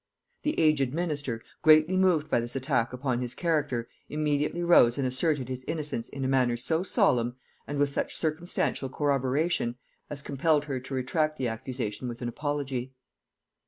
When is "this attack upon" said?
2.39-3.21